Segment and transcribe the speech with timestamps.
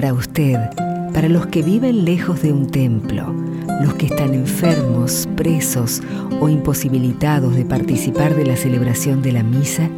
[0.00, 0.56] Para usted,
[1.12, 3.34] para los que viven lejos de un templo,
[3.82, 6.00] los que están enfermos, presos
[6.40, 9.90] o imposibilitados de participar de la celebración de la misa,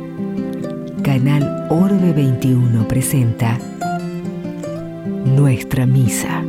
[1.05, 3.61] Canal Orbe 21 presenta
[5.25, 6.43] Nuestra Misa.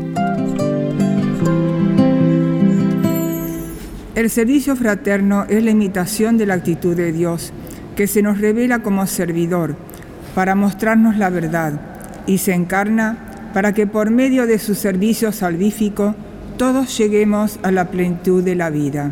[4.16, 7.54] El servicio fraterno es la imitación de la actitud de Dios,
[7.96, 9.76] que se nos revela como servidor,
[10.34, 11.80] para mostrarnos la verdad,
[12.26, 13.23] y se encarna
[13.54, 16.16] para que por medio de su servicio salvífico
[16.58, 19.12] todos lleguemos a la plenitud de la vida.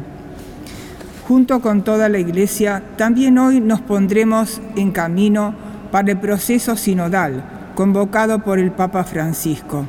[1.28, 5.54] Junto con toda la Iglesia, también hoy nos pondremos en camino
[5.92, 7.44] para el proceso sinodal
[7.76, 9.86] convocado por el Papa Francisco.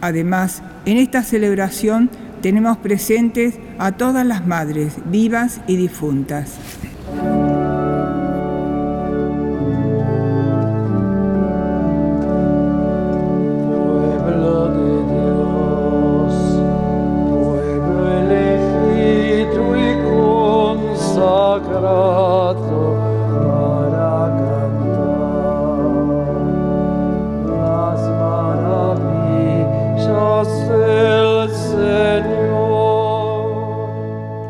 [0.00, 2.10] Además, en esta celebración
[2.42, 6.54] tenemos presentes a todas las madres vivas y difuntas.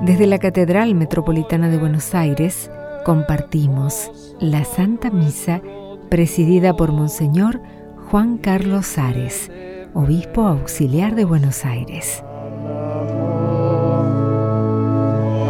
[0.07, 2.71] Desde la Catedral Metropolitana de Buenos Aires
[3.05, 5.61] compartimos la Santa Misa
[6.09, 7.61] presidida por Monseñor
[8.09, 9.51] Juan Carlos Ares,
[9.95, 12.23] Obispo Auxiliar de Buenos Aires.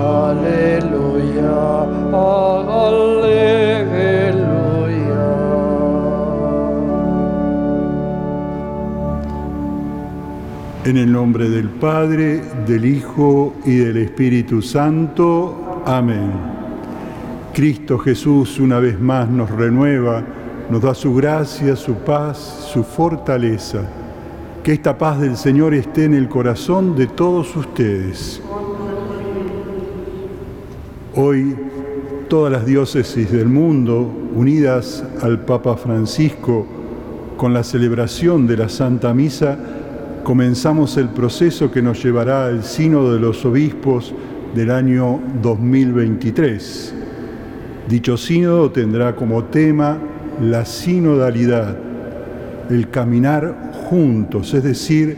[0.01, 1.37] Aleluya,
[10.87, 15.83] En el nombre del Padre, del Hijo y del Espíritu Santo.
[15.85, 16.31] Amén.
[17.53, 20.23] Cristo Jesús una vez más nos renueva,
[20.71, 23.81] nos da su gracia, su paz, su fortaleza.
[24.63, 28.41] Que esta paz del Señor esté en el corazón de todos ustedes.
[31.17, 31.57] Hoy
[32.29, 36.65] todas las diócesis del mundo, unidas al Papa Francisco,
[37.37, 39.76] con la celebración de la Santa Misa,
[40.27, 44.13] comenzamos el proceso que nos llevará al Sínodo de los Obispos
[44.57, 46.95] del año 2023.
[47.89, 49.97] Dicho sínodo tendrá como tema
[50.43, 51.77] la sinodalidad,
[52.69, 55.17] el caminar juntos, es decir,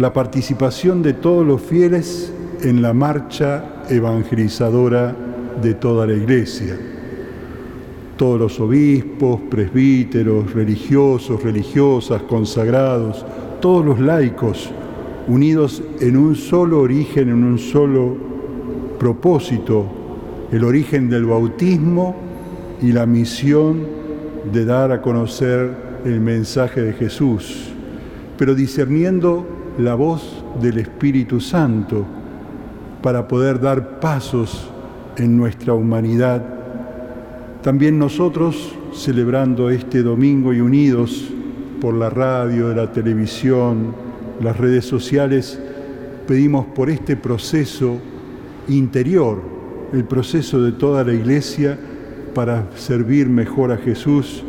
[0.00, 2.32] la participación de todos los fieles
[2.62, 5.14] en la marcha evangelizadora
[5.62, 6.76] de toda la Iglesia.
[8.16, 13.24] Todos los obispos, presbíteros, religiosos, religiosas, consagrados,
[13.62, 14.70] todos los laicos
[15.28, 18.16] unidos en un solo origen, en un solo
[18.98, 19.86] propósito,
[20.50, 22.16] el origen del bautismo
[22.82, 23.86] y la misión
[24.52, 25.70] de dar a conocer
[26.04, 27.72] el mensaje de Jesús,
[28.36, 29.46] pero discerniendo
[29.78, 32.04] la voz del Espíritu Santo
[33.00, 34.68] para poder dar pasos
[35.16, 36.44] en nuestra humanidad.
[37.62, 41.31] También nosotros, celebrando este domingo y unidos
[41.82, 43.92] por la radio, la televisión,
[44.40, 45.58] las redes sociales,
[46.28, 47.98] pedimos por este proceso
[48.68, 49.42] interior,
[49.92, 51.76] el proceso de toda la iglesia
[52.36, 54.44] para servir mejor a Jesús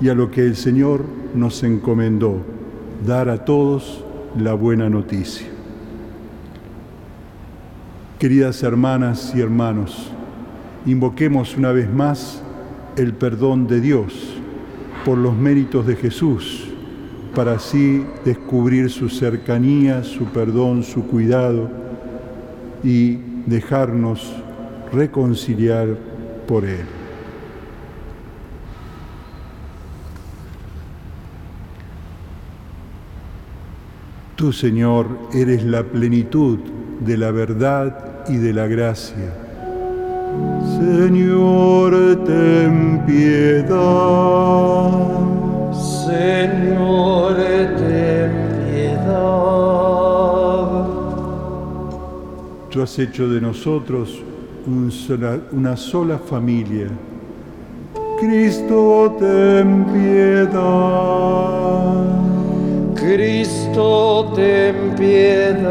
[0.00, 1.04] y a lo que el Señor
[1.36, 2.38] nos encomendó,
[3.06, 4.04] dar a todos
[4.36, 5.46] la buena noticia.
[8.18, 10.10] Queridas hermanas y hermanos,
[10.84, 12.42] invoquemos una vez más
[12.96, 14.34] el perdón de Dios
[15.04, 16.70] por los méritos de Jesús
[17.34, 21.70] para así descubrir su cercanía, su perdón, su cuidado
[22.84, 24.32] y dejarnos
[24.92, 25.96] reconciliar
[26.46, 26.84] por Él.
[34.36, 36.58] Tú, Señor, eres la plenitud
[37.00, 39.32] de la verdad y de la gracia.
[40.80, 44.71] Señor, ten piedad.
[52.82, 54.20] Tú has hecho de nosotros
[54.66, 56.88] un sola- una sola familia.
[58.18, 60.50] Cristo, ten piedad.
[62.96, 65.62] Cristo, ten piedad.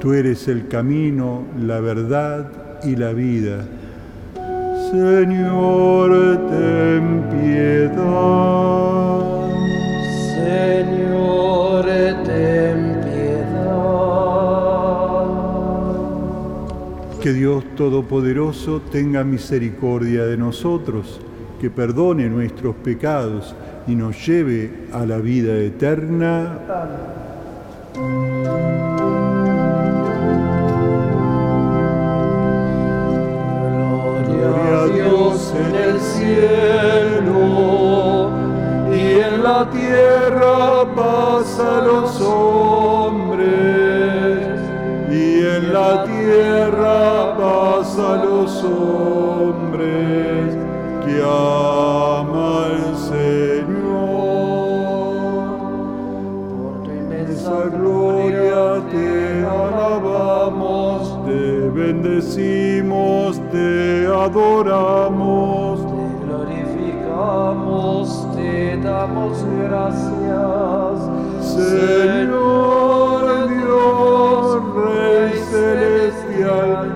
[0.00, 2.50] Tú eres el camino, la verdad
[2.82, 3.64] y la vida.
[4.90, 6.10] Señor,
[6.50, 8.00] ten piedad.
[10.34, 11.67] Señor,
[17.28, 21.20] Que Dios Todopoderoso tenga misericordia de nosotros
[21.60, 23.54] que perdone nuestros pecados
[23.86, 26.58] y nos lleve a la vida eterna.
[34.24, 37.42] Gloria a Dios en el cielo
[38.90, 42.18] y en la tierra paz a los
[48.78, 50.56] hombres
[51.04, 53.78] que ama el Señor.
[56.62, 65.80] por tu inmensa gloria te alabamos, te bendecimos, te adoramos.
[65.80, 68.04] Te glorificamos,
[68.34, 70.94] te damos gracias,
[71.40, 76.87] Señor Dios, Rey celestial,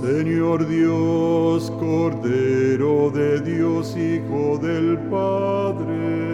[0.00, 6.32] Señor Dios, Cordero de Dios, Hijo del Padre.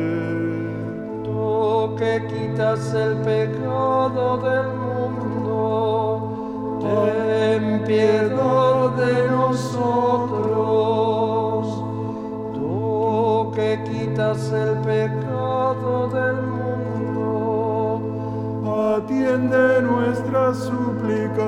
[1.24, 9.67] Tú que quitas el pecado del mundo, ten piedad de nosotros.
[14.28, 18.00] Quitas el pecado del mundo,
[18.96, 21.44] Atiende nuestra súplica.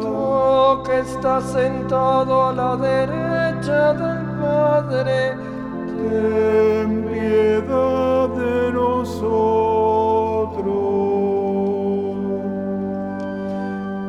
[0.00, 5.36] tú que estás sentado a la derecha del Padre,
[5.86, 10.66] Ten piedad de nosotros.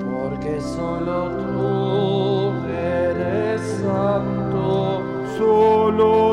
[0.02, 5.02] porque solo tú eres santo.
[5.38, 6.29] Solo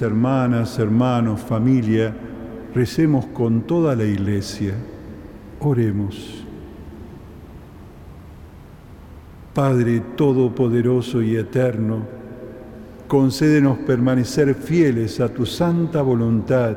[0.00, 2.14] Hermanas, hermanos, familia,
[2.74, 4.74] recemos con toda la iglesia.
[5.60, 6.44] Oremos.
[9.52, 12.06] Padre Todopoderoso y Eterno,
[13.06, 16.76] concédenos permanecer fieles a tu santa voluntad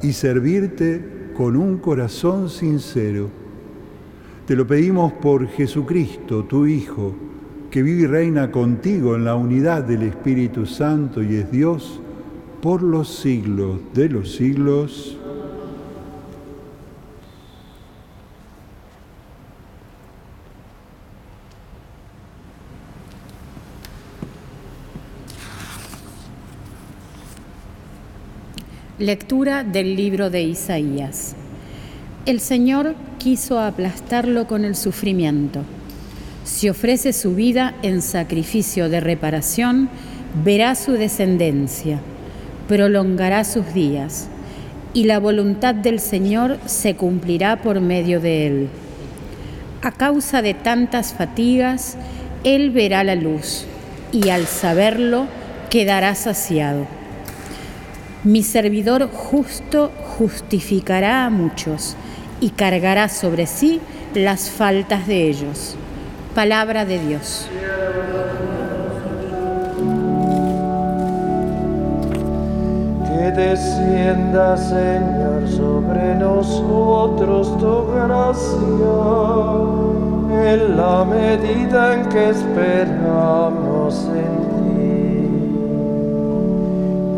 [0.00, 3.28] y servirte con un corazón sincero.
[4.46, 7.14] Te lo pedimos por Jesucristo, tu Hijo,
[7.70, 12.00] que vive y reina contigo en la unidad del Espíritu Santo y es Dios
[12.62, 15.18] por los siglos de los siglos.
[29.00, 31.34] Lectura del libro de Isaías.
[32.26, 35.64] El Señor quiso aplastarlo con el sufrimiento.
[36.44, 39.88] Si ofrece su vida en sacrificio de reparación,
[40.44, 42.00] verá su descendencia,
[42.68, 44.28] prolongará sus días,
[44.94, 48.68] y la voluntad del Señor se cumplirá por medio de él.
[49.82, 51.96] A causa de tantas fatigas,
[52.44, 53.64] él verá la luz,
[54.12, 55.26] y al saberlo
[55.70, 56.86] quedará saciado.
[58.24, 61.96] Mi servidor justo justificará a muchos
[62.40, 63.80] y cargará sobre sí
[64.14, 65.76] las faltas de ellos.
[66.34, 67.48] Palabra de Dios.
[73.22, 78.98] Que descienda, Señor, sobre nosotros tu gracia,
[80.50, 85.28] en la medida en que esperamos en ti.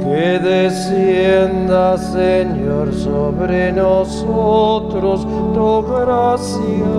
[0.04, 6.98] Que descienda, Señor, sobre nosotros tu gracia,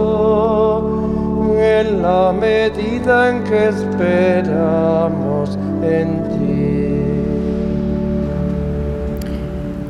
[1.59, 6.34] en la medida en que esperamos en ti.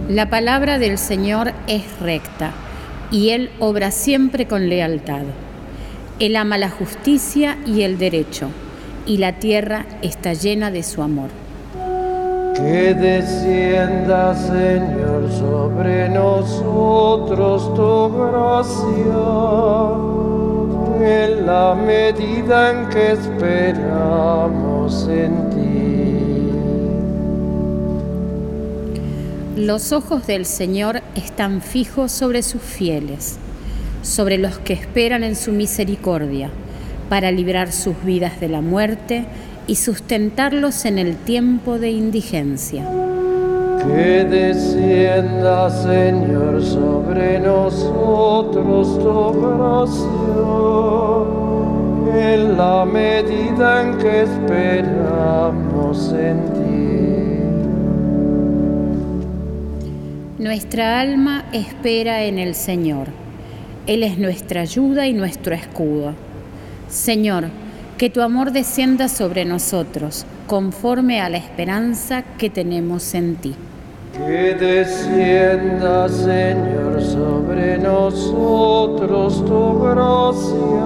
[0.09, 2.51] La palabra del Señor es recta
[3.09, 5.23] y Él obra siempre con lealtad.
[6.19, 8.49] Él ama la justicia y el derecho
[9.07, 11.29] y la tierra está llena de su amor.
[12.55, 19.23] Que descienda, Señor, sobre nosotros tu gracia,
[21.01, 25.54] en la medida en que esperamos en ti.
[29.55, 33.37] Los ojos del Señor están fijos sobre sus fieles,
[34.01, 36.49] sobre los que esperan en su misericordia,
[37.07, 39.23] para librar sus vidas de la muerte
[39.65, 42.83] y sustentarlos en el tiempo de indigencia.
[43.87, 50.03] Que descienda, Señor, sobre nosotros tu gracia,
[52.33, 56.64] en la medida en que esperamos en ti.
[60.45, 63.07] Nuestra alma espera en el Señor.
[63.87, 66.13] Él es nuestra ayuda y nuestro escudo.
[66.87, 67.45] Señor,
[67.97, 73.55] que tu amor descienda sobre nosotros, conforme a la esperanza que tenemos en ti.
[74.13, 80.85] Que descienda, Señor, sobre nosotros tu gracia,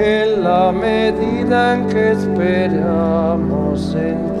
[0.00, 4.39] en la medida en que esperamos en ti.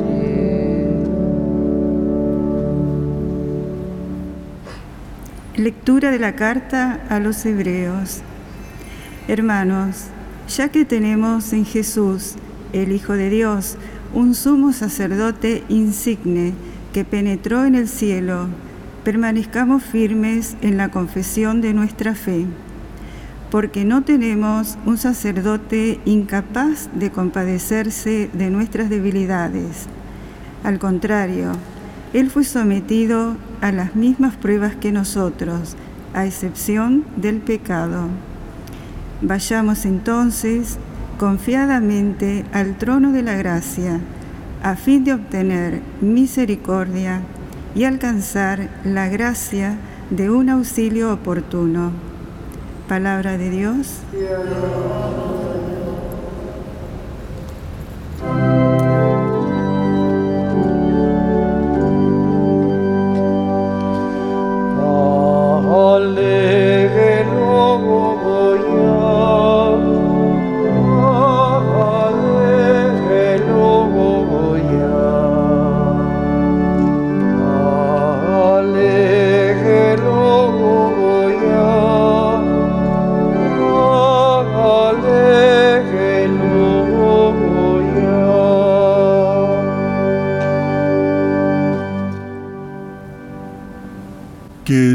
[5.60, 8.22] Lectura de la carta a los Hebreos.
[9.28, 10.06] Hermanos,
[10.48, 12.36] ya que tenemos en Jesús,
[12.72, 13.76] el Hijo de Dios,
[14.14, 16.54] un sumo sacerdote insigne
[16.94, 18.46] que penetró en el cielo,
[19.04, 22.46] permanezcamos firmes en la confesión de nuestra fe,
[23.50, 29.88] porque no tenemos un sacerdote incapaz de compadecerse de nuestras debilidades.
[30.64, 31.52] Al contrario,
[32.14, 35.76] Él fue sometido a las mismas pruebas que nosotros,
[36.14, 38.08] a excepción del pecado.
[39.22, 40.78] Vayamos entonces
[41.18, 44.00] confiadamente al trono de la gracia,
[44.62, 47.20] a fin de obtener misericordia
[47.74, 49.76] y alcanzar la gracia
[50.10, 51.92] de un auxilio oportuno.
[52.88, 54.00] Palabra de Dios.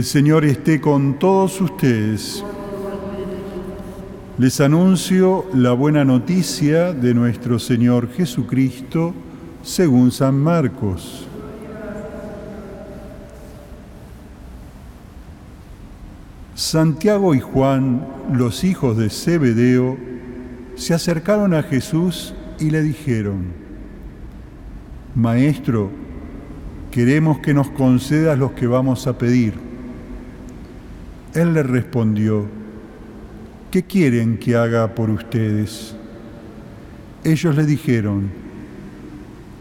[0.05, 2.45] Señor esté con todos ustedes.
[4.37, 9.15] Les anuncio la buena noticia de nuestro Señor Jesucristo
[9.63, 11.27] según San Marcos.
[16.53, 19.97] Santiago y Juan, los hijos de Zebedeo,
[20.75, 23.45] se acercaron a Jesús y le dijeron,
[25.15, 25.89] Maestro,
[26.91, 29.64] queremos que nos concedas los que vamos a pedir.
[31.35, 32.45] Él le respondió,
[33.69, 35.93] ¿qué quieren que haga por ustedes?
[37.25, 38.29] Ellos le dijeron,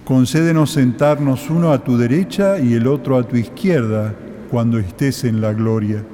[0.05, 4.15] concédenos sentarnos uno a tu derecha y el otro a tu izquierda
[4.53, 6.05] cuando estés en la gloria.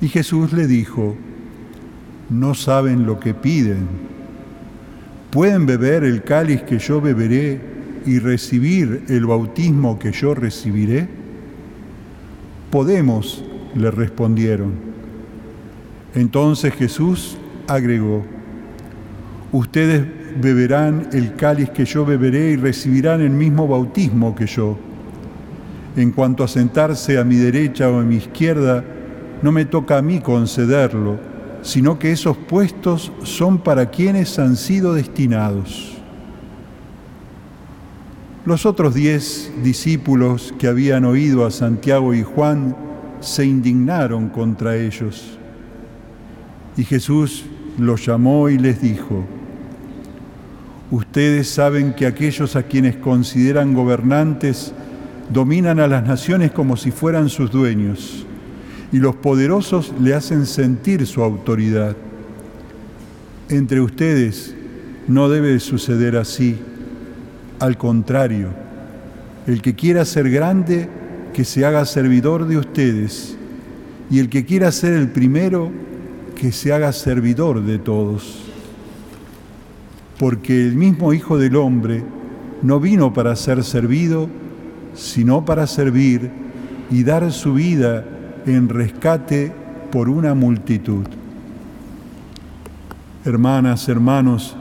[0.00, 1.14] Y Jesús le dijo,
[2.30, 3.86] no saben lo que piden.
[5.30, 7.60] ¿Pueden beber el cáliz que yo beberé
[8.06, 11.06] y recibir el bautismo que yo recibiré?
[12.70, 13.44] Podemos,
[13.74, 14.72] le respondieron.
[16.14, 18.24] Entonces Jesús agregó,
[19.52, 20.04] ustedes
[20.40, 24.76] beberán el cáliz que yo beberé y recibirán el mismo bautismo que yo.
[25.96, 28.84] En cuanto a sentarse a mi derecha o a mi izquierda,
[29.42, 31.18] no me toca a mí concederlo,
[31.62, 35.98] sino que esos puestos son para quienes han sido destinados.
[38.44, 42.76] Los otros diez discípulos que habían oído a Santiago y Juan
[43.26, 45.38] se indignaron contra ellos.
[46.76, 47.44] Y Jesús
[47.78, 49.24] los llamó y les dijo,
[50.90, 54.72] Ustedes saben que aquellos a quienes consideran gobernantes
[55.32, 58.26] dominan a las naciones como si fueran sus dueños
[58.92, 61.96] y los poderosos le hacen sentir su autoridad.
[63.48, 64.54] Entre ustedes
[65.08, 66.56] no debe suceder así.
[67.58, 68.50] Al contrario,
[69.48, 70.88] el que quiera ser grande,
[71.34, 73.36] que se haga servidor de ustedes,
[74.08, 75.70] y el que quiera ser el primero,
[76.36, 78.44] que se haga servidor de todos.
[80.18, 82.04] Porque el mismo Hijo del Hombre
[82.62, 84.28] no vino para ser servido,
[84.94, 86.30] sino para servir
[86.90, 88.04] y dar su vida
[88.46, 89.52] en rescate
[89.90, 91.04] por una multitud.
[93.24, 94.56] Hermanas, hermanos,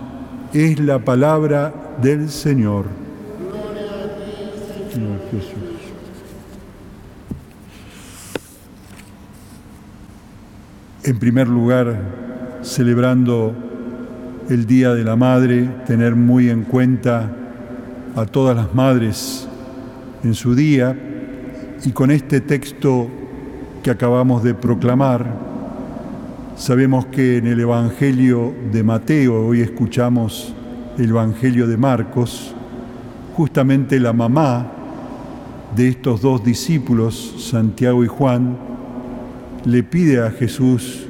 [0.54, 2.86] es la palabra del Señor.
[4.92, 5.63] Señor Jesús.
[11.06, 12.00] En primer lugar,
[12.62, 13.54] celebrando
[14.50, 17.30] el Día de la Madre, tener muy en cuenta
[18.16, 19.46] a todas las madres
[20.24, 20.98] en su día.
[21.84, 23.10] Y con este texto
[23.84, 25.26] que acabamos de proclamar,
[26.56, 30.56] sabemos que en el Evangelio de Mateo, hoy escuchamos
[30.98, 32.56] el Evangelio de Marcos,
[33.36, 34.72] justamente la mamá
[35.76, 38.73] de estos dos discípulos, Santiago y Juan,
[39.66, 41.06] le pide a Jesús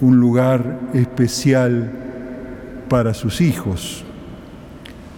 [0.00, 1.90] un lugar especial
[2.88, 4.04] para sus hijos.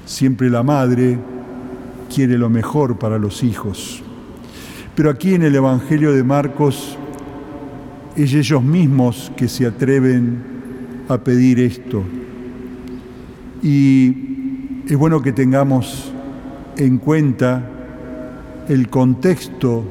[0.06, 1.18] Siempre la madre
[2.14, 4.02] quiere lo mejor para los hijos.
[4.94, 6.96] Pero aquí en el Evangelio de Marcos
[8.16, 10.42] es ellos mismos que se atreven
[11.08, 12.02] a pedir esto.
[13.62, 16.12] Y es bueno que tengamos
[16.76, 17.62] en cuenta
[18.68, 19.84] el contexto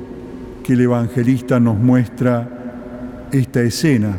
[0.63, 2.58] que el evangelista nos muestra
[3.31, 4.17] esta escena,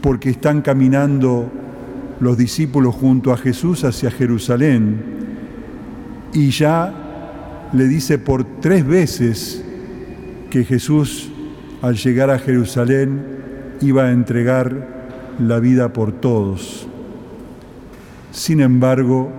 [0.00, 1.50] porque están caminando
[2.20, 5.18] los discípulos junto a Jesús hacia Jerusalén
[6.32, 9.64] y ya le dice por tres veces
[10.50, 11.30] que Jesús
[11.82, 13.22] al llegar a Jerusalén
[13.80, 14.98] iba a entregar
[15.38, 16.88] la vida por todos.
[18.32, 19.30] Sin embargo,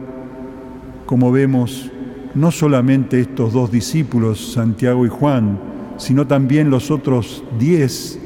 [1.06, 1.92] como vemos,
[2.36, 5.60] no solamente estos dos discípulos, Santiago y Juan,
[6.00, 8.18] sino también los otros diez,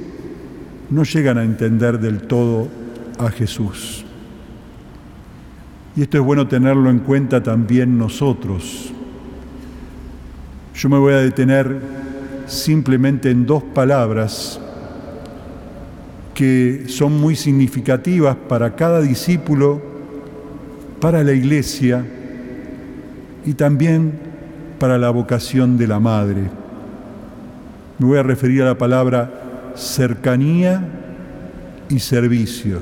[0.89, 2.69] no llegan a entender del todo
[3.17, 4.05] a Jesús.
[5.95, 8.93] Y esto es bueno tenerlo en cuenta también nosotros.
[10.75, 11.81] Yo me voy a detener
[12.45, 14.59] simplemente en dos palabras
[16.33, 19.81] que son muy significativas para cada discípulo,
[20.99, 22.05] para la iglesia
[23.45, 24.13] y también
[24.79, 26.62] para la vocación de la madre.
[27.99, 29.31] Me voy a referir a la palabra
[29.75, 30.83] cercanía
[31.89, 32.79] y servicio.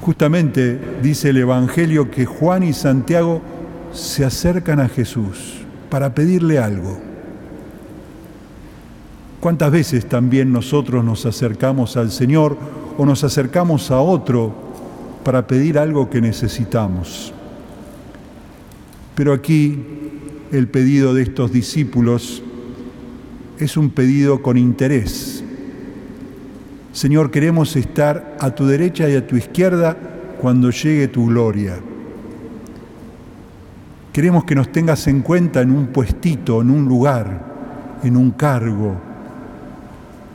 [0.00, 3.42] Justamente dice el Evangelio que Juan y Santiago
[3.92, 5.58] se acercan a Jesús
[5.90, 6.98] para pedirle algo.
[9.40, 12.56] ¿Cuántas veces también nosotros nos acercamos al Señor
[12.96, 14.52] o nos acercamos a otro
[15.24, 17.32] para pedir algo que necesitamos?
[19.14, 20.07] Pero aquí
[20.52, 22.42] el pedido de estos discípulos
[23.58, 25.42] es un pedido con interés.
[26.92, 29.96] Señor, queremos estar a tu derecha y a tu izquierda
[30.40, 31.78] cuando llegue tu gloria.
[34.12, 38.96] Queremos que nos tengas en cuenta en un puestito, en un lugar, en un cargo,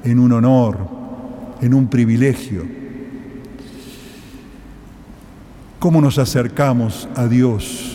[0.03, 0.77] en un honor,
[1.61, 2.63] en un privilegio.
[5.79, 7.93] ¿Cómo nos acercamos a Dios?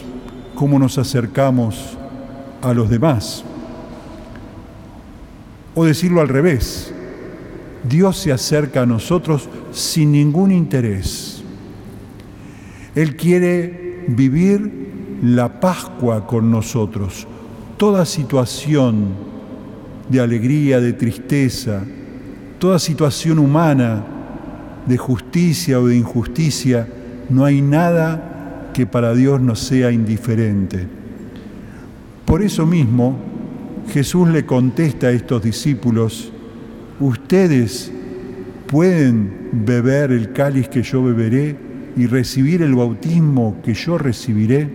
[0.58, 1.96] cómo nos acercamos
[2.62, 3.44] a los demás.
[5.74, 6.92] O decirlo al revés,
[7.88, 11.42] Dios se acerca a nosotros sin ningún interés.
[12.94, 17.26] Él quiere vivir la Pascua con nosotros.
[17.76, 19.08] Toda situación
[20.08, 21.84] de alegría, de tristeza,
[22.58, 24.04] toda situación humana
[24.86, 26.88] de justicia o de injusticia,
[27.28, 30.97] no hay nada que para Dios no sea indiferente.
[32.28, 33.16] Por eso mismo,
[33.90, 36.30] Jesús le contesta a estos discípulos,
[37.00, 37.90] ustedes
[38.66, 41.56] pueden beber el cáliz que yo beberé
[41.96, 44.68] y recibir el bautismo que yo recibiré.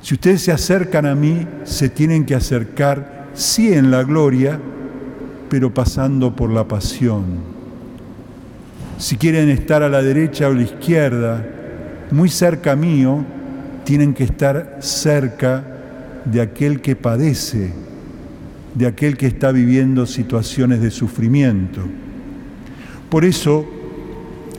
[0.00, 4.58] Si ustedes se acercan a mí, se tienen que acercar, sí en la gloria,
[5.50, 7.52] pero pasando por la pasión
[9.02, 11.44] si quieren estar a la derecha o a la izquierda,
[12.12, 13.24] muy cerca mío,
[13.84, 15.64] tienen que estar cerca
[16.24, 17.72] de aquel que padece,
[18.74, 21.82] de aquel que está viviendo situaciones de sufrimiento.
[23.10, 23.66] Por eso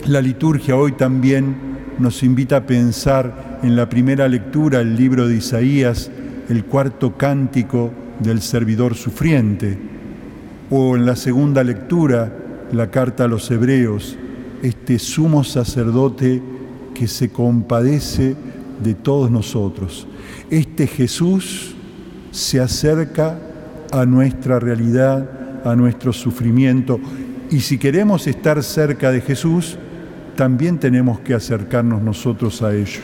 [0.05, 1.55] la liturgia hoy también
[1.99, 6.12] nos invita a pensar en la primera lectura el libro de Isaías,
[6.49, 9.77] el cuarto cántico del servidor sufriente,
[10.69, 12.31] o en la segunda lectura
[12.71, 14.17] la carta a los hebreos,
[14.62, 16.41] este sumo sacerdote
[16.93, 18.36] que se compadece
[18.81, 20.07] de todos nosotros.
[20.49, 21.75] Este Jesús
[22.31, 23.39] se acerca
[23.91, 26.99] a nuestra realidad, a nuestro sufrimiento.
[27.51, 29.77] Y si queremos estar cerca de Jesús,
[30.36, 33.01] también tenemos que acercarnos nosotros a ello.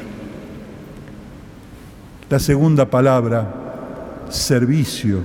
[2.29, 5.19] La segunda palabra, servicio,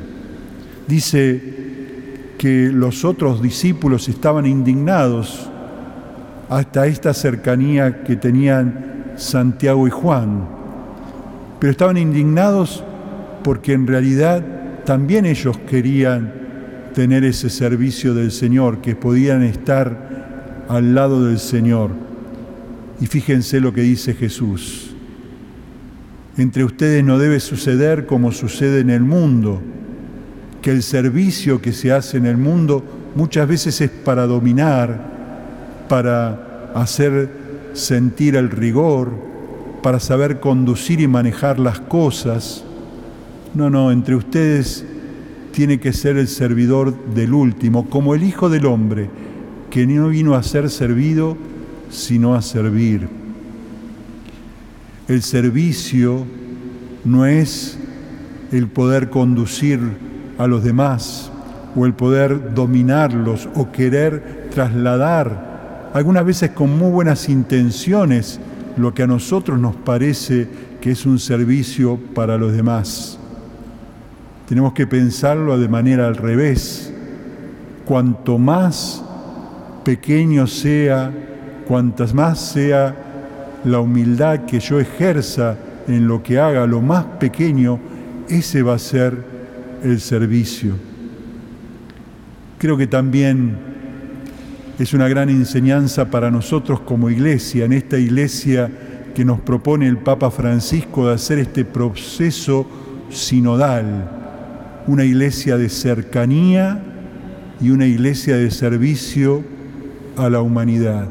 [0.86, 1.54] dice
[2.38, 5.48] que los otros discípulos estaban indignados
[6.48, 10.46] hasta esta cercanía que tenían Santiago y Juan,
[11.60, 12.84] pero estaban indignados
[13.42, 14.44] porque en realidad
[14.84, 16.32] también ellos querían
[16.94, 21.90] tener ese servicio del Señor, que podían estar al lado del Señor.
[23.00, 24.94] Y fíjense lo que dice Jesús.
[26.36, 29.60] Entre ustedes no debe suceder como sucede en el mundo,
[30.62, 32.82] que el servicio que se hace en el mundo
[33.14, 34.98] muchas veces es para dominar,
[35.88, 37.43] para hacer
[37.74, 39.12] sentir el rigor,
[39.82, 42.64] para saber conducir y manejar las cosas
[43.54, 44.84] no, no, entre ustedes
[45.52, 49.08] tiene que ser el servidor del último, como el Hijo del Hombre,
[49.70, 51.36] que no vino a ser servido,
[51.88, 53.08] sino a servir.
[55.06, 56.24] El servicio
[57.04, 57.78] no es
[58.50, 59.78] el poder conducir
[60.36, 61.30] a los demás
[61.76, 65.53] o el poder dominarlos o querer trasladar,
[65.94, 68.40] algunas veces con muy buenas intenciones,
[68.76, 70.48] lo que a nosotros nos parece
[70.80, 73.16] que es un servicio para los demás.
[74.48, 76.92] Tenemos que pensarlo de manera al revés.
[77.84, 79.04] Cuanto más
[79.84, 81.12] pequeño sea,
[81.68, 82.96] cuantas más sea
[83.64, 87.78] la humildad que yo ejerza en lo que haga, lo más pequeño,
[88.28, 89.16] ese va a ser
[89.84, 90.74] el servicio.
[92.58, 93.73] Creo que también
[94.78, 98.70] es una gran enseñanza para nosotros como iglesia, en esta iglesia
[99.14, 102.66] que nos propone el Papa Francisco de hacer este proceso
[103.10, 104.22] sinodal
[104.86, 106.82] una iglesia de cercanía
[107.60, 109.42] y una iglesia de servicio
[110.16, 111.08] a la humanidad,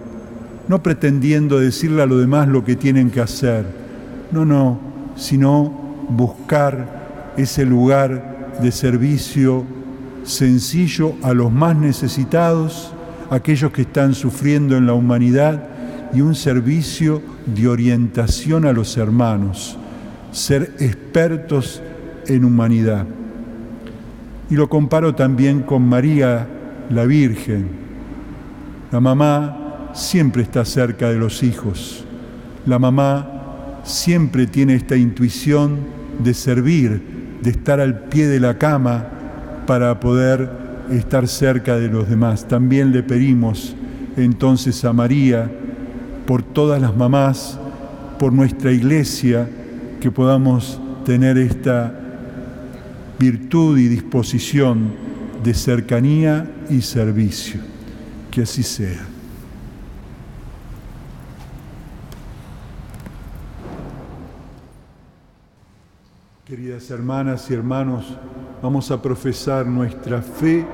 [0.68, 3.66] no pretendiendo decirle a los demás lo que tienen que hacer,
[4.32, 4.80] no, no,
[5.16, 9.66] sino buscar ese lugar de servicio
[10.24, 12.93] sencillo a los más necesitados,
[13.30, 15.64] aquellos que están sufriendo en la humanidad
[16.14, 19.78] y un servicio de orientación a los hermanos,
[20.32, 21.82] ser expertos
[22.28, 23.06] en humanidad.
[24.50, 26.48] Y lo comparo también con María,
[26.90, 27.68] la Virgen.
[28.92, 32.06] La mamá siempre está cerca de los hijos.
[32.66, 35.80] La mamá siempre tiene esta intuición
[36.24, 37.02] de servir,
[37.42, 39.08] de estar al pie de la cama
[39.66, 42.48] para poder estar cerca de los demás.
[42.48, 43.76] También le pedimos
[44.18, 45.50] entonces a María,
[46.26, 47.60] por todas las mamás,
[48.20, 49.50] por nuestra iglesia,
[50.00, 51.94] que podamos tener esta
[53.20, 54.92] virtud y disposición
[55.44, 57.60] de cercanía y servicio.
[58.32, 59.08] Que así sea.
[66.46, 68.18] Queridas hermanas y hermanos,
[68.64, 70.66] vamos a profesar nuestra fe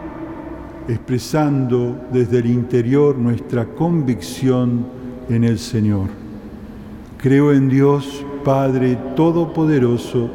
[0.87, 4.85] expresando desde el interior nuestra convicción
[5.27, 6.07] en el Señor.
[7.17, 10.29] Creo en Dios, Padre Todopoderoso,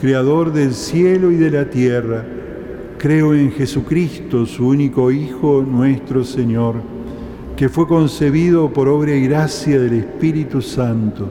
[0.00, 2.24] Creador del cielo y de la tierra,
[2.98, 6.74] creo en Jesucristo, su único Hijo, nuestro Señor,
[7.56, 11.28] que fue concebido por obra y gracia del Espíritu Santo,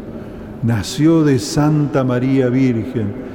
[0.63, 3.34] nació de Santa María Virgen,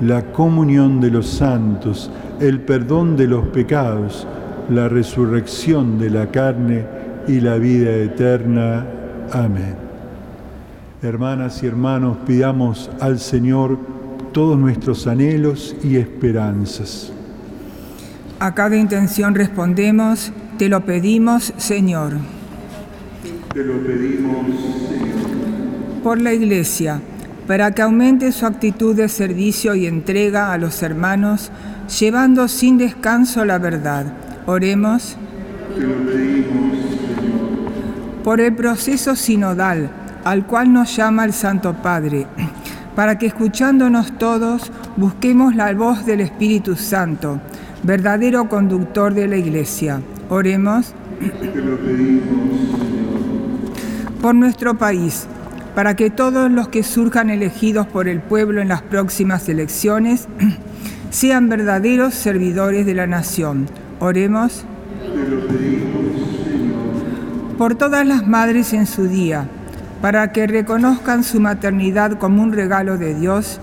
[0.00, 4.26] la comunión de los santos, el perdón de los pecados,
[4.70, 6.84] la resurrección de la carne
[7.28, 8.86] y la vida eterna.
[9.32, 9.76] Amén.
[11.02, 13.78] Hermanas y hermanos, pidamos al Señor
[14.32, 17.12] todos nuestros anhelos y esperanzas.
[18.40, 22.14] A cada intención respondemos, te lo pedimos, Señor.
[23.52, 24.46] Te lo pedimos,
[24.88, 26.02] Señor.
[26.02, 27.00] Por la Iglesia,
[27.46, 31.50] para que aumente su actitud de servicio y entrega a los hermanos,
[31.98, 34.06] llevando sin descanso la verdad.
[34.46, 35.16] Oremos.
[38.22, 39.90] Por el proceso sinodal
[40.24, 42.26] al cual nos llama el Santo Padre
[42.94, 47.40] para que escuchándonos todos busquemos la voz del Espíritu Santo,
[47.82, 50.00] verdadero conductor de la Iglesia.
[50.28, 50.94] Oremos.
[54.22, 55.26] Por nuestro país,
[55.74, 60.28] para que todos los que surjan elegidos por el pueblo en las próximas elecciones
[61.10, 63.66] sean verdaderos servidores de la nación.
[64.00, 64.64] Oremos.
[67.58, 69.48] Por todas las madres en su día,
[70.02, 73.60] para que reconozcan su maternidad como un regalo de Dios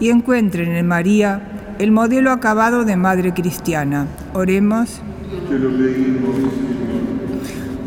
[0.00, 1.40] y encuentren en María
[1.78, 4.06] el modelo acabado de madre cristiana.
[4.34, 5.00] Oremos.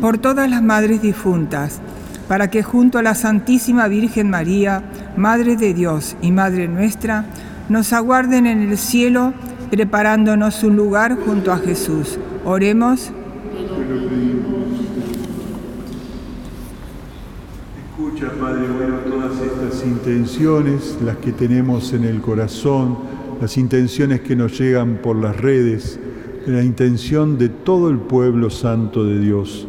[0.00, 1.80] Por todas las madres difuntas,
[2.32, 4.82] para que junto a la Santísima Virgen María,
[5.18, 7.26] Madre de Dios y Madre nuestra,
[7.68, 9.34] nos aguarden en el cielo,
[9.70, 12.18] preparándonos un lugar junto a Jesús.
[12.46, 13.12] Oremos.
[17.90, 22.96] Escucha, Padre bueno, todas estas intenciones, las que tenemos en el corazón,
[23.42, 26.00] las intenciones que nos llegan por las redes,
[26.46, 29.68] la intención de todo el pueblo santo de Dios,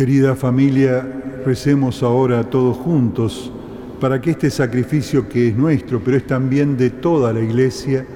[0.00, 1.06] Querida familia,
[1.44, 3.52] recemos ahora todos juntos
[4.00, 8.06] para que este sacrificio que es nuestro, pero es también de toda la Iglesia,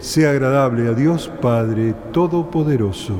[0.00, 3.14] sea agradable a Dios Padre Todopoderoso.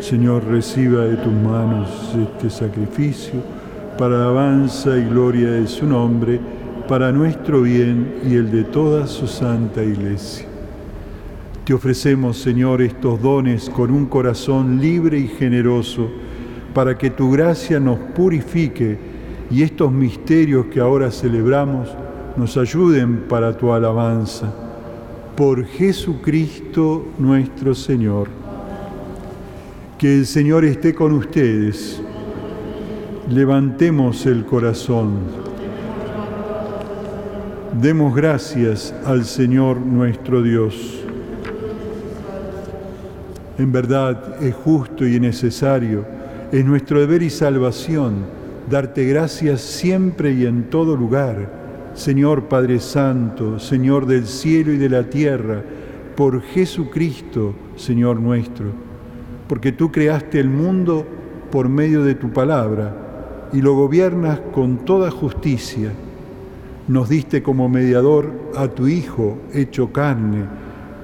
[0.00, 3.34] Señor, reciba de tus manos este sacrificio
[3.98, 6.40] para alabanza y gloria de su nombre,
[6.88, 10.46] para nuestro bien y el de toda su santa Iglesia.
[11.66, 16.08] Te ofrecemos, Señor, estos dones con un corazón libre y generoso,
[16.74, 18.98] para que tu gracia nos purifique
[19.50, 21.88] y estos misterios que ahora celebramos
[22.36, 24.52] nos ayuden para tu alabanza.
[25.36, 28.28] Por Jesucristo nuestro Señor.
[29.96, 32.00] Que el Señor esté con ustedes.
[33.28, 35.16] Levantemos el corazón.
[37.80, 41.04] Demos gracias al Señor nuestro Dios.
[43.58, 46.17] En verdad es justo y necesario
[46.50, 48.24] es nuestro deber y salvación
[48.70, 54.88] darte gracias siempre y en todo lugar, Señor Padre Santo, Señor del cielo y de
[54.88, 55.62] la tierra,
[56.16, 58.66] por Jesucristo, Señor nuestro,
[59.46, 61.06] porque tú creaste el mundo
[61.50, 65.92] por medio de tu palabra y lo gobiernas con toda justicia.
[66.88, 70.44] Nos diste como mediador a tu Hijo hecho carne,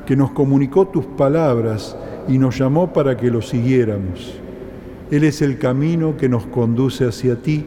[0.07, 1.96] que nos comunicó tus palabras
[2.28, 4.43] y nos llamó para que lo siguiéramos.
[5.11, 7.64] Él es el camino que nos conduce hacia ti,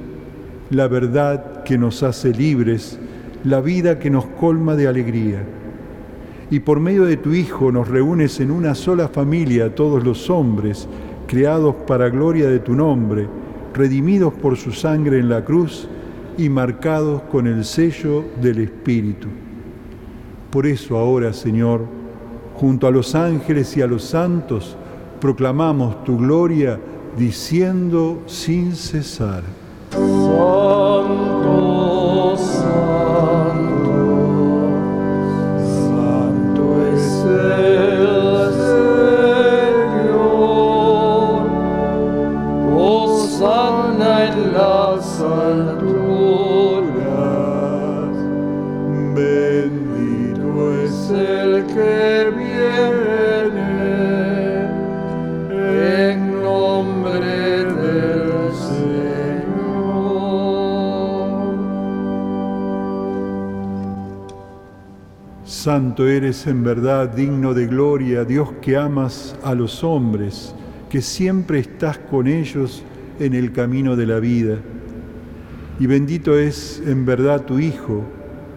[0.69, 2.99] la verdad que nos hace libres,
[3.43, 5.43] la vida que nos colma de alegría.
[6.49, 10.87] Y por medio de tu Hijo nos reúnes en una sola familia todos los hombres,
[11.27, 13.27] creados para gloria de tu nombre,
[13.73, 15.87] redimidos por su sangre en la cruz
[16.37, 19.27] y marcados con el sello del Espíritu.
[20.49, 21.81] Por eso ahora, Señor,
[22.55, 24.75] junto a los ángeles y a los santos,
[25.19, 26.79] proclamamos tu gloria
[27.17, 29.43] diciendo sin cesar,
[66.27, 70.53] eres en verdad, digno de gloria, Dios que amas a los hombres,
[70.89, 72.83] que siempre estás con ellos
[73.17, 74.57] en el camino de la vida.
[75.79, 78.03] Y bendito es en verdad tu Hijo,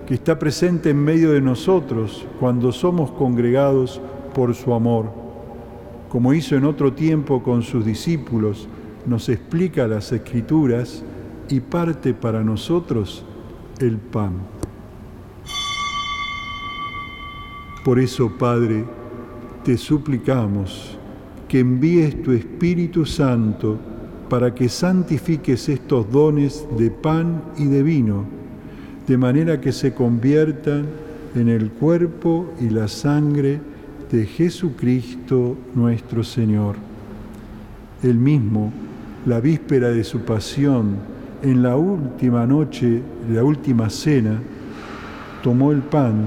[0.04, 4.00] que está presente en medio de nosotros cuando somos congregados
[4.34, 5.12] por su amor.
[6.08, 8.66] Como hizo en otro tiempo con sus discípulos,
[9.06, 11.04] nos explica las escrituras
[11.48, 13.24] y parte para nosotros
[13.78, 14.59] el pan.
[17.90, 18.84] Por eso, Padre,
[19.64, 20.96] te suplicamos
[21.48, 23.78] que envíes tu Espíritu Santo
[24.28, 28.26] para que santifiques estos dones de pan y de vino,
[29.08, 30.86] de manera que se conviertan
[31.34, 33.58] en el cuerpo y la sangre
[34.08, 36.76] de Jesucristo nuestro Señor.
[38.04, 38.72] Él mismo,
[39.26, 40.94] la víspera de su pasión,
[41.42, 44.40] en la última noche, la última cena,
[45.42, 46.26] tomó el pan,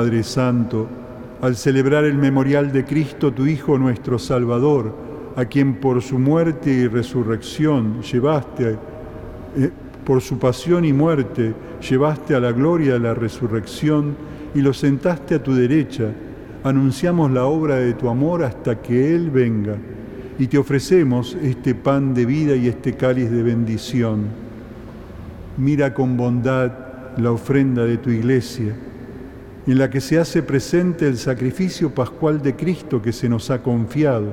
[0.00, 0.88] Padre Santo,
[1.42, 4.96] al celebrar el memorial de Cristo, tu Hijo nuestro Salvador,
[5.36, 8.78] a quien por su muerte y resurrección llevaste,
[9.58, 9.70] eh,
[10.06, 11.52] por su pasión y muerte,
[11.86, 14.16] llevaste a la gloria de la resurrección
[14.54, 16.10] y lo sentaste a tu derecha,
[16.64, 19.76] anunciamos la obra de tu amor hasta que Él venga
[20.38, 24.28] y te ofrecemos este pan de vida y este cáliz de bendición.
[25.58, 26.72] Mira con bondad
[27.18, 28.74] la ofrenda de tu iglesia
[29.66, 33.62] en la que se hace presente el sacrificio pascual de Cristo que se nos ha
[33.62, 34.32] confiado,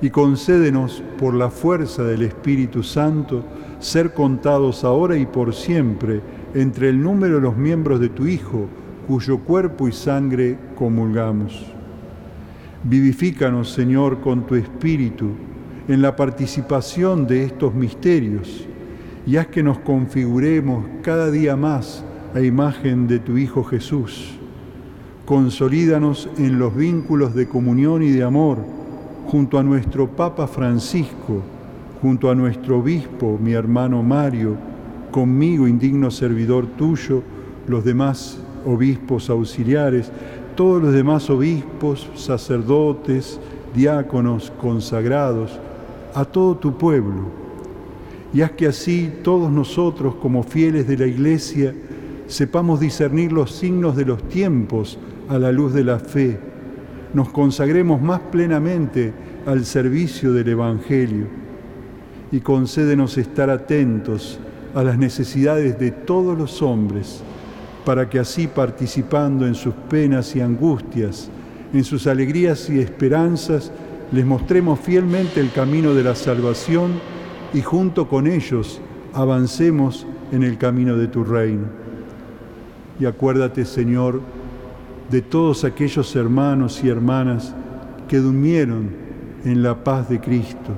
[0.00, 3.44] y concédenos por la fuerza del Espíritu Santo
[3.78, 6.20] ser contados ahora y por siempre
[6.54, 8.66] entre el número de los miembros de tu Hijo,
[9.06, 11.66] cuyo cuerpo y sangre comulgamos.
[12.82, 15.30] Vivifícanos, Señor, con tu Espíritu
[15.88, 18.66] en la participación de estos misterios
[19.26, 22.04] y haz que nos configuremos cada día más
[22.34, 24.38] a imagen de tu Hijo Jesús
[25.24, 28.58] Consolídanos en los vínculos de comunión y de amor
[29.26, 31.40] junto a nuestro Papa Francisco,
[32.02, 34.54] junto a nuestro obispo, mi hermano Mario,
[35.10, 37.22] conmigo, indigno servidor tuyo,
[37.66, 40.12] los demás obispos auxiliares,
[40.56, 43.40] todos los demás obispos, sacerdotes,
[43.74, 45.58] diáconos, consagrados,
[46.14, 47.44] a todo tu pueblo.
[48.34, 51.74] Y haz que así todos nosotros, como fieles de la Iglesia,
[52.26, 54.98] sepamos discernir los signos de los tiempos
[55.28, 56.38] a la luz de la fe,
[57.12, 59.12] nos consagremos más plenamente
[59.46, 61.26] al servicio del Evangelio
[62.32, 64.40] y concédenos estar atentos
[64.74, 67.22] a las necesidades de todos los hombres,
[67.84, 71.30] para que así participando en sus penas y angustias,
[71.72, 73.70] en sus alegrías y esperanzas,
[74.10, 76.92] les mostremos fielmente el camino de la salvación
[77.52, 78.80] y junto con ellos
[79.12, 81.66] avancemos en el camino de tu reino.
[82.98, 84.20] Y acuérdate, Señor,
[85.10, 87.54] de todos aquellos hermanos y hermanas
[88.08, 88.90] que durmieron
[89.44, 90.72] en la paz de Cristo.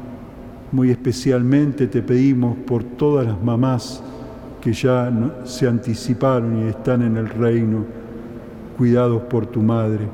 [0.72, 4.02] Muy especialmente te pedimos por todas las mamás
[4.60, 5.12] que ya
[5.44, 7.84] se anticiparon y están en el reino,
[8.76, 10.08] cuidados por tu madre.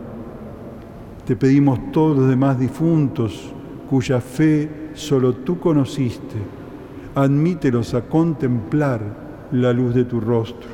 [1.26, 3.52] Te pedimos todos los demás difuntos
[3.88, 6.36] cuya fe solo tú conociste,
[7.14, 9.00] admítelos a contemplar
[9.52, 10.68] la luz de tu rostro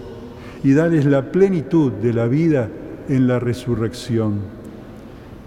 [0.62, 2.68] y dales la plenitud de la vida
[3.08, 4.40] en la resurrección.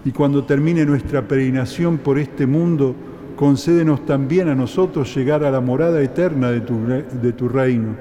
[0.04, 2.94] Y cuando termine nuestra peregrinación por este mundo,
[3.36, 7.94] concédenos también a nosotros llegar a la morada eterna de tu, reino,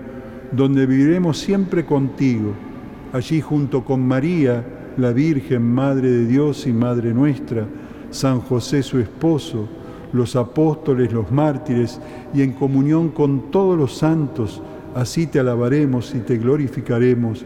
[0.51, 2.53] donde viviremos siempre contigo,
[3.13, 4.65] allí junto con María,
[4.97, 7.65] la Virgen, Madre de Dios y Madre nuestra,
[8.09, 9.69] San José su esposo,
[10.11, 12.01] los apóstoles, los mártires,
[12.33, 14.61] y en comunión con todos los santos,
[14.95, 17.45] así te alabaremos y te glorificaremos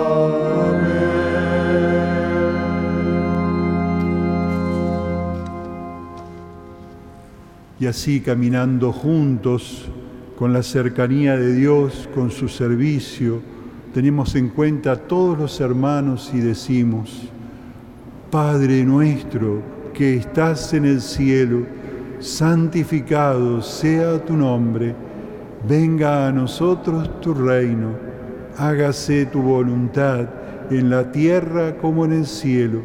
[7.81, 9.89] Y así caminando juntos
[10.37, 13.41] con la cercanía de Dios, con su servicio,
[13.91, 17.27] tenemos en cuenta a todos los hermanos y decimos,
[18.29, 19.63] Padre nuestro
[19.95, 21.65] que estás en el cielo,
[22.19, 24.93] santificado sea tu nombre,
[25.67, 27.95] venga a nosotros tu reino,
[28.59, 30.29] hágase tu voluntad
[30.69, 32.83] en la tierra como en el cielo.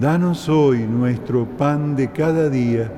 [0.00, 2.97] Danos hoy nuestro pan de cada día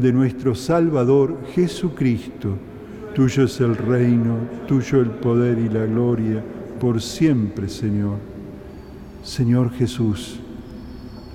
[0.00, 2.56] nuestro Salvador Jesucristo.
[3.14, 4.36] Tuyo es el reino,
[4.66, 6.42] tuyo el poder y la gloria,
[6.80, 8.16] por siempre, Señor.
[9.22, 10.40] Señor Jesús,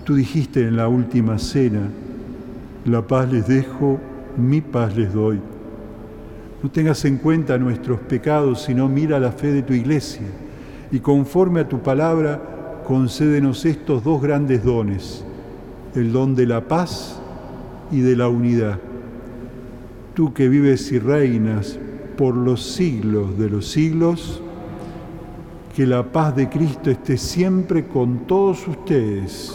[0.04, 1.90] tú dijiste en la última cena,
[2.86, 4.00] la paz les dejo,
[4.38, 5.40] mi paz les doy.
[6.64, 10.26] No tengas en cuenta nuestros pecados, sino mira la fe de tu iglesia
[10.92, 15.24] y conforme a tu palabra, concédenos estos dos grandes dones,
[15.94, 17.22] el don de la paz
[17.92, 18.80] y de la unidad.
[20.14, 21.78] Tú que vives y reinas
[22.18, 24.42] por los siglos de los siglos,
[25.76, 29.54] que la paz de Cristo esté siempre con todos ustedes.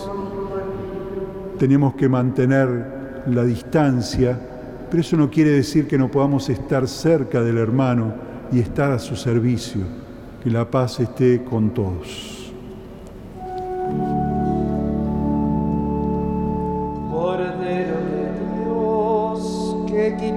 [1.58, 4.38] Tenemos que mantener la distancia,
[4.90, 8.12] pero eso no quiere decir que no podamos estar cerca del hermano
[8.52, 9.80] y estar a su servicio.
[10.42, 12.39] Que la paz esté con todos.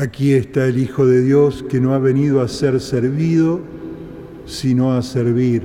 [0.00, 3.60] Aquí está el Hijo de Dios que no ha venido a ser servido,
[4.46, 5.62] sino a servir.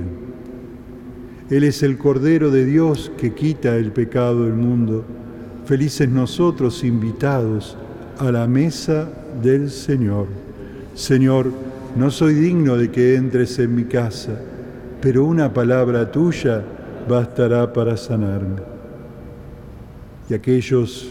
[1.48, 5.06] Él es el Cordero de Dios que quita el pecado del mundo.
[5.64, 7.78] Felices nosotros invitados
[8.18, 9.08] a la mesa
[9.42, 10.26] del Señor.
[10.94, 11.50] Señor,
[11.96, 14.38] no soy digno de que entres en mi casa,
[15.00, 16.62] pero una palabra tuya
[17.08, 18.60] bastará para sanarme.
[20.28, 21.10] Y aquellos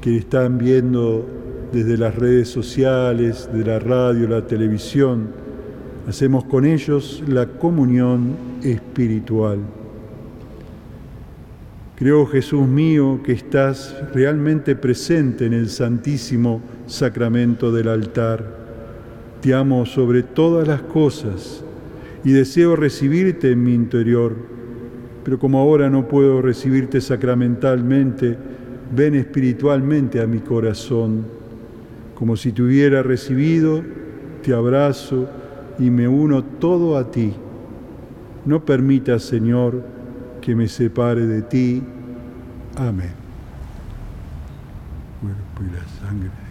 [0.00, 1.37] que están viendo
[1.72, 5.28] desde las redes sociales, de la radio, la televisión.
[6.08, 9.58] Hacemos con ellos la comunión espiritual.
[11.96, 18.56] Creo, Jesús mío, que estás realmente presente en el santísimo sacramento del altar.
[19.42, 21.64] Te amo sobre todas las cosas
[22.24, 24.36] y deseo recibirte en mi interior,
[25.24, 28.36] pero como ahora no puedo recibirte sacramentalmente,
[28.94, 31.37] ven espiritualmente a mi corazón.
[32.18, 33.84] Como si te hubiera recibido,
[34.42, 35.28] te abrazo
[35.78, 37.32] y me uno todo a ti.
[38.44, 39.84] No permitas, Señor,
[40.40, 41.80] que me separe de ti.
[42.76, 43.12] Amén.
[45.20, 46.47] Cuerpo y la sangre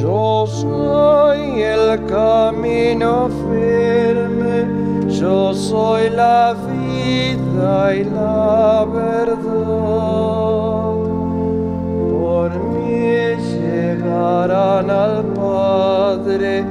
[0.00, 4.66] Yo soy el camino firme,
[5.08, 9.34] yo soy la vida y la verdad.
[12.10, 16.64] Por mí llegarán al Padre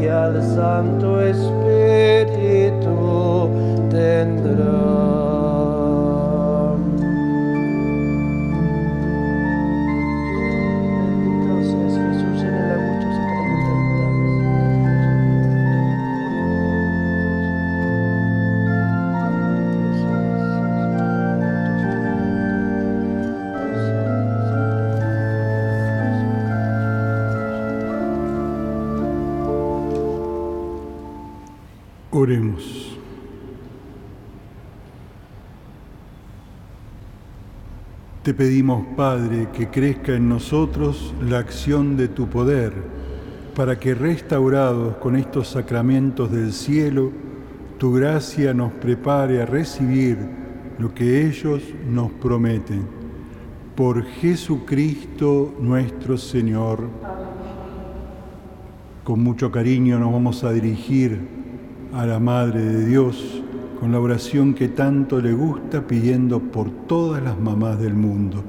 [0.00, 1.57] y al Santo Espíritu
[38.28, 42.74] Te pedimos, Padre, que crezca en nosotros la acción de tu poder,
[43.56, 47.10] para que restaurados con estos sacramentos del cielo,
[47.78, 50.18] tu gracia nos prepare a recibir
[50.78, 52.82] lo que ellos nos prometen.
[53.74, 56.86] Por Jesucristo nuestro Señor.
[59.04, 61.18] Con mucho cariño nos vamos a dirigir
[61.94, 63.37] a la Madre de Dios
[63.78, 68.42] con la oración que tanto le gusta pidiendo por todas las mamás del mundo.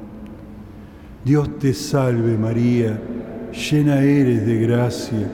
[1.23, 2.99] Dios te salve María,
[3.51, 5.31] llena eres de gracia,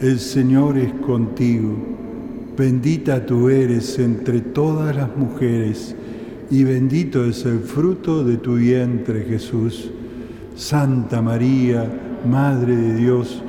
[0.00, 1.76] el Señor es contigo,
[2.56, 5.94] bendita tú eres entre todas las mujeres
[6.50, 9.90] y bendito es el fruto de tu vientre Jesús.
[10.56, 11.86] Santa María,
[12.30, 13.42] Madre de Dios,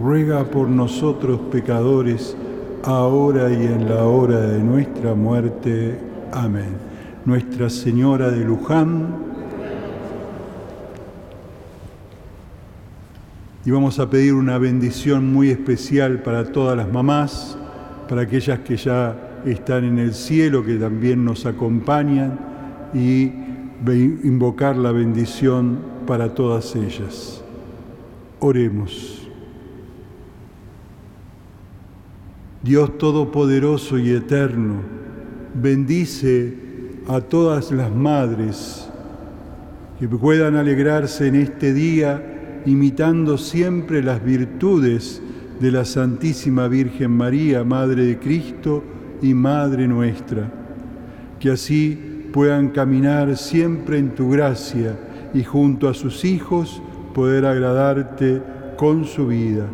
[0.00, 2.36] ruega por nosotros pecadores,
[2.84, 5.98] ahora y en la hora de nuestra muerte.
[6.32, 6.76] Amén.
[7.24, 9.24] Nuestra Señora de Luján.
[13.64, 17.56] Y vamos a pedir una bendición muy especial para todas las mamás,
[18.08, 22.38] para aquellas que ya están en el cielo, que también nos acompañan,
[22.92, 23.32] y
[24.22, 27.42] invocar la bendición para todas ellas.
[28.40, 29.23] Oremos.
[32.64, 34.76] Dios Todopoderoso y Eterno,
[35.52, 36.54] bendice
[37.06, 38.88] a todas las madres
[40.00, 45.20] que puedan alegrarse en este día imitando siempre las virtudes
[45.60, 48.82] de la Santísima Virgen María, Madre de Cristo
[49.20, 50.50] y Madre nuestra.
[51.38, 54.98] Que así puedan caminar siempre en tu gracia
[55.34, 56.80] y junto a sus hijos
[57.12, 58.40] poder agradarte
[58.78, 59.66] con su vida.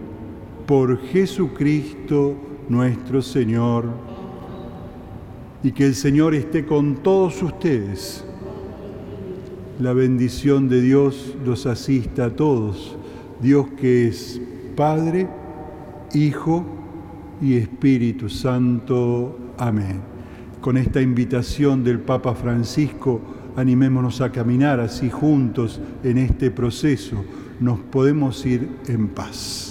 [0.66, 3.84] Por Jesucristo nuestro Señor.
[5.62, 8.24] Y que el Señor esté con todos ustedes.
[9.78, 12.96] La bendición de Dios los asista a todos.
[13.42, 14.40] Dios que es
[14.74, 15.28] Padre,
[16.14, 16.64] Hijo
[17.42, 19.36] y Espíritu Santo.
[19.58, 20.00] Amén.
[20.60, 23.20] Con esta invitación del Papa Francisco,
[23.56, 27.24] animémonos a caminar así juntos en este proceso.
[27.58, 29.69] Nos podemos ir en paz.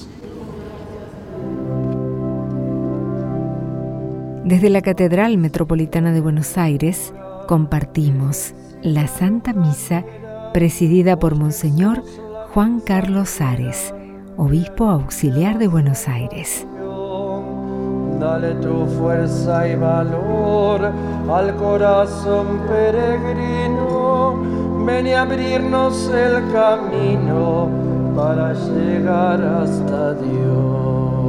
[4.49, 7.13] Desde la Catedral Metropolitana de Buenos Aires
[7.45, 10.03] compartimos la Santa Misa
[10.53, 12.01] presidida por Monseñor
[12.51, 13.93] Juan Carlos Ares,
[14.37, 16.65] Obispo Auxiliar de Buenos Aires.
[18.19, 20.93] Dale tu fuerza y valor
[21.31, 24.33] al corazón peregrino.
[24.83, 27.69] Ven y abrirnos el camino
[28.15, 31.28] para llegar hasta Dios.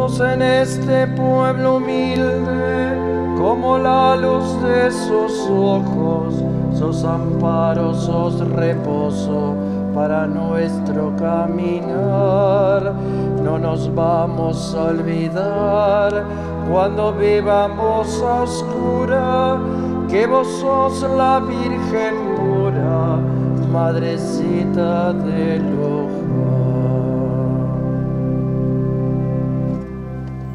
[0.00, 6.34] En este pueblo humilde como la luz de sus ojos.
[6.74, 9.54] Sos amparo, sos reposo
[9.94, 12.94] para nuestro caminar.
[13.44, 16.24] No nos vamos a olvidar
[16.70, 19.58] cuando vivamos a oscura
[20.08, 23.18] que vos sos la Virgen pura,
[23.70, 25.79] madrecita del ojo.